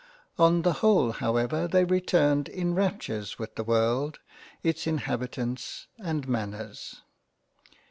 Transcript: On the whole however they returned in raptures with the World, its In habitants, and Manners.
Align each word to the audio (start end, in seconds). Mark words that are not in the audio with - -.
On 0.39 0.63
the 0.63 0.73
whole 0.81 1.11
however 1.11 1.67
they 1.67 1.83
returned 1.85 2.49
in 2.49 2.73
raptures 2.73 3.37
with 3.37 3.53
the 3.53 3.63
World, 3.63 4.17
its 4.63 4.87
In 4.87 4.97
habitants, 4.97 5.85
and 5.99 6.27
Manners. 6.27 7.03